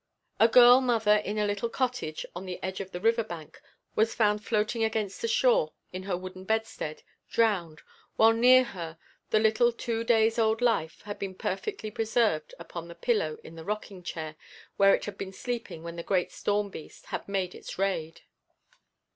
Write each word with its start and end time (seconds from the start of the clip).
A 0.39 0.47
girl 0.47 0.81
mother 0.81 1.17
in 1.17 1.37
a 1.37 1.45
little 1.45 1.69
cottage 1.69 2.25
on 2.35 2.47
the 2.47 2.57
edge 2.63 2.79
of 2.79 2.89
the 2.89 2.99
river 2.99 3.23
bank 3.23 3.61
was 3.95 4.15
found 4.15 4.43
floating 4.43 4.83
against 4.83 5.21
the 5.21 5.27
shore 5.27 5.73
in 5.93 6.01
her 6.01 6.17
wooden 6.17 6.43
bedstead, 6.43 7.03
drowned, 7.29 7.83
while 8.15 8.33
near 8.33 8.63
her 8.63 8.97
the 9.29 9.37
little 9.37 9.71
two 9.71 10.03
days' 10.03 10.39
old 10.39 10.59
life 10.59 11.03
had 11.03 11.19
been 11.19 11.35
perfectly 11.35 11.91
preserved 11.91 12.55
upon 12.57 12.87
the 12.87 12.95
pillow 12.95 13.37
in 13.43 13.53
the 13.53 13.63
rocking 13.63 14.01
chair 14.01 14.35
where 14.75 14.95
it 14.95 15.05
had 15.05 15.19
been 15.19 15.31
sleeping 15.33 15.83
when 15.83 15.97
the 15.97 16.01
great 16.01 16.31
storm 16.31 16.69
beast 16.71 17.05
had 17.13 17.29
made 17.29 17.53
its 17.53 17.77
raid. 17.77 18.21